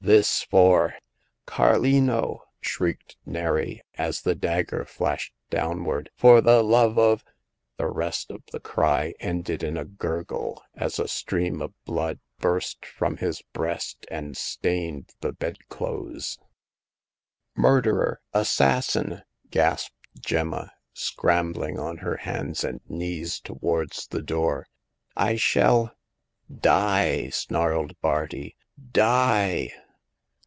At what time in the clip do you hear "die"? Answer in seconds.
26.69-27.29, 28.93-29.69